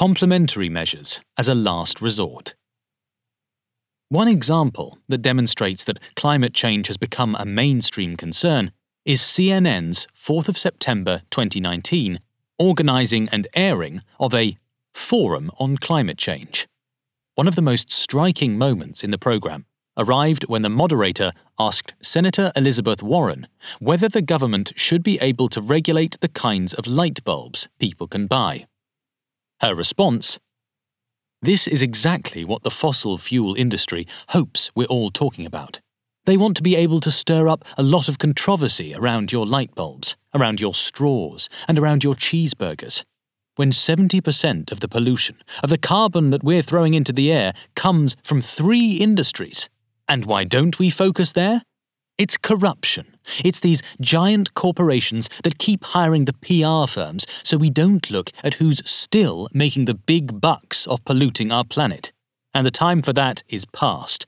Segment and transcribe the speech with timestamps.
[0.00, 2.54] complementary measures as a last resort.
[4.08, 8.72] One example that demonstrates that climate change has become a mainstream concern
[9.04, 12.18] is CNN's 4th of September 2019
[12.58, 14.56] organising and airing of a
[14.94, 16.66] Forum on Climate Change.
[17.34, 19.66] One of the most striking moments in the programme
[19.98, 23.48] arrived when the moderator asked Senator Elizabeth Warren
[23.80, 28.26] whether the government should be able to regulate the kinds of light bulbs people can
[28.26, 28.64] buy.
[29.60, 30.38] Her response
[31.42, 35.80] This is exactly what the fossil fuel industry hopes we're all talking about.
[36.24, 39.74] They want to be able to stir up a lot of controversy around your light
[39.74, 43.04] bulbs, around your straws, and around your cheeseburgers.
[43.56, 48.16] When 70% of the pollution, of the carbon that we're throwing into the air, comes
[48.22, 49.68] from three industries.
[50.08, 51.62] And why don't we focus there?
[52.20, 53.16] It's corruption.
[53.42, 58.56] It's these giant corporations that keep hiring the PR firms so we don't look at
[58.56, 62.12] who's still making the big bucks of polluting our planet.
[62.52, 64.26] And the time for that is past.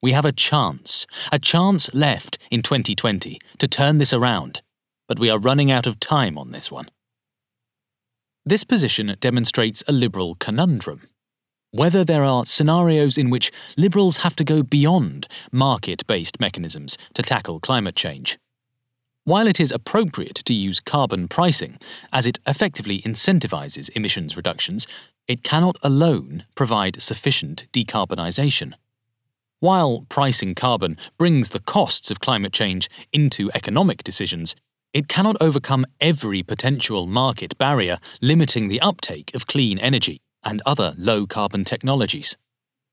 [0.00, 4.62] We have a chance, a chance left in 2020 to turn this around,
[5.08, 6.90] but we are running out of time on this one.
[8.46, 11.08] This position demonstrates a liberal conundrum.
[11.74, 17.22] Whether there are scenarios in which liberals have to go beyond market based mechanisms to
[17.22, 18.38] tackle climate change.
[19.24, 21.78] While it is appropriate to use carbon pricing,
[22.12, 24.86] as it effectively incentivizes emissions reductions,
[25.26, 28.74] it cannot alone provide sufficient decarbonisation.
[29.60, 34.54] While pricing carbon brings the costs of climate change into economic decisions,
[34.92, 40.94] it cannot overcome every potential market barrier limiting the uptake of clean energy and other
[40.96, 42.36] low carbon technologies.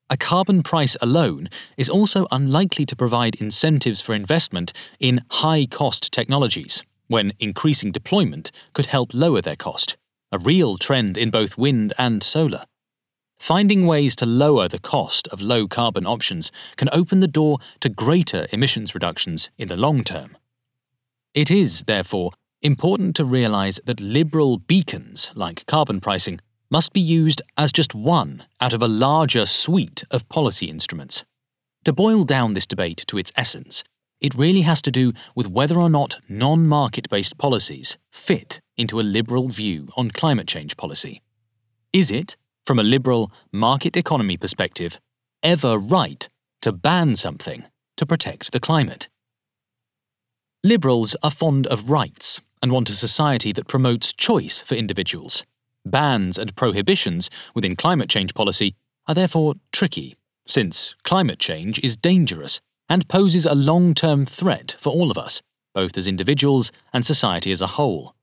[0.09, 6.11] A carbon price alone is also unlikely to provide incentives for investment in high cost
[6.11, 9.97] technologies, when increasing deployment could help lower their cost,
[10.31, 12.65] a real trend in both wind and solar.
[13.39, 17.89] Finding ways to lower the cost of low carbon options can open the door to
[17.89, 20.37] greater emissions reductions in the long term.
[21.33, 22.31] It is, therefore,
[22.61, 26.41] important to realise that liberal beacons, like carbon pricing,
[26.71, 31.23] must be used as just one out of a larger suite of policy instruments.
[31.85, 33.83] To boil down this debate to its essence,
[34.21, 38.99] it really has to do with whether or not non market based policies fit into
[38.99, 41.21] a liberal view on climate change policy.
[41.93, 42.35] Is it,
[42.65, 44.99] from a liberal market economy perspective,
[45.41, 46.27] ever right
[46.61, 47.63] to ban something
[47.97, 49.07] to protect the climate.
[50.63, 55.43] Liberals are fond of rights and want a society that promotes choice for individuals.
[55.89, 58.75] Bans and prohibitions within climate change policy
[59.07, 60.15] are therefore tricky,
[60.47, 65.41] since climate change is dangerous and poses a long term threat for all of us,
[65.73, 68.15] both as individuals and society as a whole.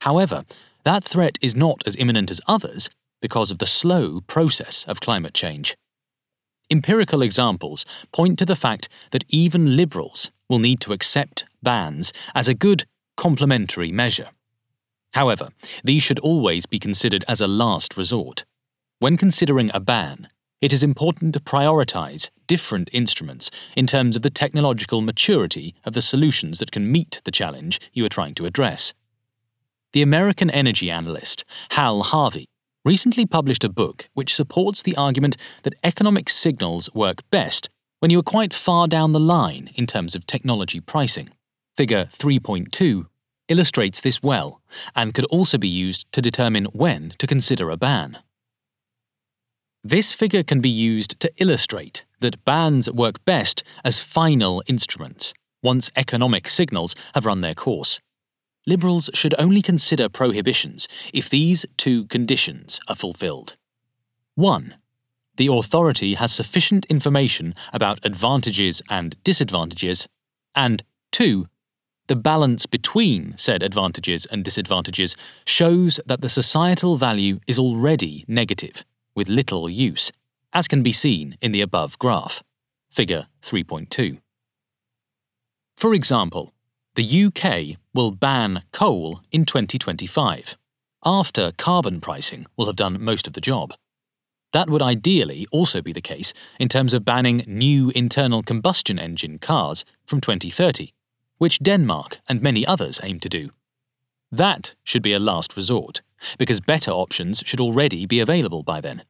[0.00, 0.44] However,
[0.84, 2.90] that threat is not as imminent as others
[3.22, 5.76] because of the slow process of climate change.
[6.70, 12.48] Empirical examples point to the fact that even liberals will need to accept bans as
[12.48, 12.84] a good
[13.16, 14.28] complementary measure.
[15.14, 15.50] However,
[15.84, 18.44] these should always be considered as a last resort.
[18.98, 20.28] When considering a ban,
[20.60, 26.02] it is important to prioritize different instruments in terms of the technological maturity of the
[26.02, 28.92] solutions that can meet the challenge you are trying to address.
[29.92, 32.46] The American energy analyst Hal Harvey
[32.84, 37.68] recently published a book which supports the argument that economic signals work best
[38.00, 41.30] when you are quite far down the line in terms of technology pricing.
[41.76, 43.06] Figure 3.2
[43.48, 44.60] illustrates this well
[44.94, 48.18] and could also be used to determine when to consider a ban.
[49.82, 55.90] This figure can be used to illustrate that bans work best as final instruments once
[55.96, 58.00] economic signals have run their course.
[58.66, 63.56] Liberals should only consider prohibitions if these two conditions are fulfilled.
[64.36, 64.74] 1.
[65.36, 70.06] The authority has sufficient information about advantages and disadvantages,
[70.54, 71.46] and 2.
[72.06, 75.16] The balance between said advantages and disadvantages
[75.46, 78.84] shows that the societal value is already negative,
[79.14, 80.12] with little use,
[80.52, 82.42] as can be seen in the above graph.
[82.90, 84.18] Figure 3.2.
[85.76, 86.52] For example,
[86.94, 90.56] the UK will ban coal in 2025,
[91.04, 93.74] after carbon pricing will have done most of the job.
[94.52, 99.38] That would ideally also be the case in terms of banning new internal combustion engine
[99.38, 100.92] cars from 2030,
[101.38, 103.50] which Denmark and many others aim to do.
[104.30, 106.02] That should be a last resort,
[106.38, 109.04] because better options should already be available by then.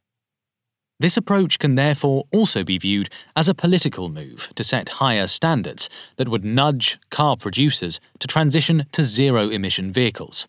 [1.01, 5.89] This approach can therefore also be viewed as a political move to set higher standards
[6.17, 10.47] that would nudge car producers to transition to zero emission vehicles.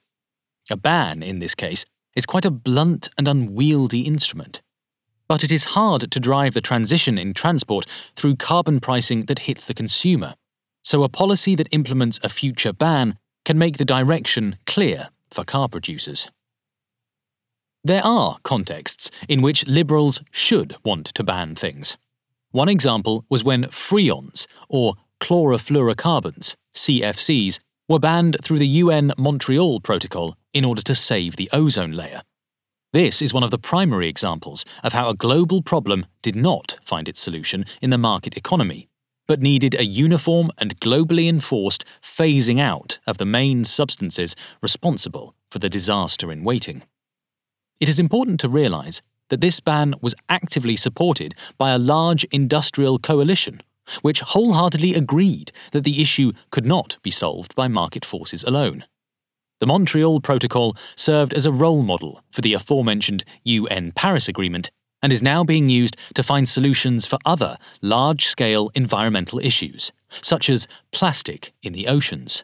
[0.69, 1.85] A ban, in this case,
[2.15, 4.61] is quite a blunt and unwieldy instrument.
[5.27, 7.85] But it is hard to drive the transition in transport
[8.15, 10.35] through carbon pricing that hits the consumer,
[10.85, 15.67] so a policy that implements a future ban can make the direction clear for car
[15.67, 16.29] producers.
[17.83, 21.97] There are contexts in which liberals should want to ban things.
[22.51, 27.59] One example was when freons, or chlorofluorocarbons, CFCs,
[27.89, 32.21] were banned through the UN Montreal Protocol in order to save the ozone layer.
[32.93, 37.09] This is one of the primary examples of how a global problem did not find
[37.09, 38.87] its solution in the market economy,
[39.27, 45.59] but needed a uniform and globally enforced phasing out of the main substances responsible for
[45.59, 46.83] the disaster in waiting.
[47.79, 52.99] It is important to realize that this ban was actively supported by a large industrial
[52.99, 53.61] coalition
[54.01, 58.85] which wholeheartedly agreed that the issue could not be solved by market forces alone.
[59.59, 64.69] The Montreal Protocol served as a role model for the aforementioned UN Paris Agreement
[65.05, 70.49] and is now being used to find solutions for other large scale environmental issues, such
[70.49, 72.43] as plastic in the oceans.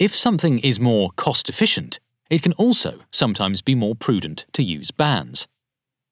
[0.00, 4.90] If something is more cost efficient, it can also sometimes be more prudent to use
[4.90, 5.46] bans.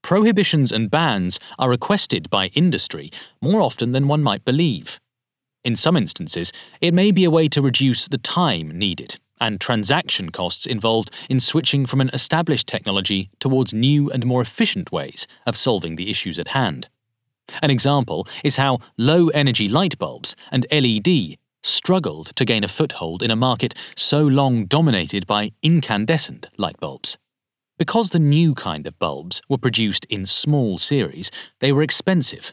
[0.01, 3.11] Prohibitions and bans are requested by industry
[3.43, 5.01] more often than one might believe.
[5.65, 10.31] In some instances, it may be a way to reduce the time needed and transaction
[10.31, 15.57] costs involved in switching from an established technology towards new and more efficient ways of
[15.57, 16.89] solving the issues at hand.
[17.63, 23.23] An example is how low energy light bulbs and LED struggled to gain a foothold
[23.23, 27.17] in a market so long dominated by incandescent light bulbs.
[27.79, 31.31] Because the new kind of bulbs were produced in small series,
[31.61, 32.53] they were expensive.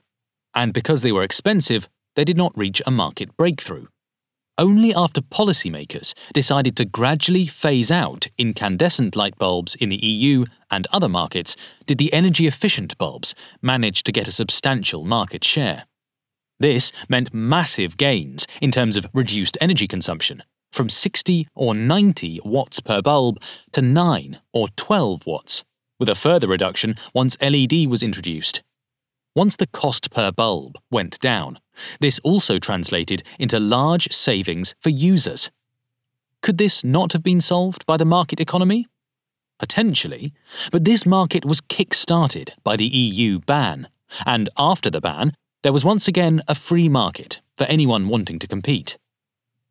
[0.56, 3.86] And because they were expensive, they did not reach a market breakthrough.
[4.62, 10.86] Only after policymakers decided to gradually phase out incandescent light bulbs in the EU and
[10.92, 11.56] other markets
[11.88, 15.86] did the energy efficient bulbs manage to get a substantial market share.
[16.60, 22.80] This meant massive gains in terms of reduced energy consumption, from 60 or 90 watts
[22.82, 23.42] per bulb
[23.72, 25.64] to 9 or 12 watts,
[26.00, 28.62] with a further reduction once LED was introduced.
[29.34, 31.58] Once the cost per bulb went down,
[32.00, 35.50] this also translated into large savings for users.
[36.42, 38.88] Could this not have been solved by the market economy?
[39.60, 40.34] Potentially,
[40.72, 43.88] but this market was kick started by the EU ban,
[44.26, 48.48] and after the ban, there was once again a free market for anyone wanting to
[48.48, 48.98] compete.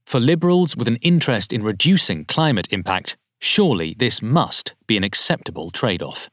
[0.04, 5.70] For liberals with an interest in reducing climate impact, surely this must be an acceptable
[5.70, 6.28] trade off.